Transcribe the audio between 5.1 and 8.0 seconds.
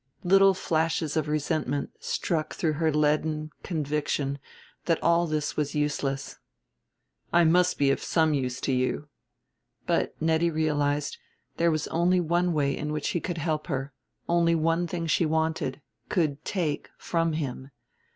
this was useless. "I must be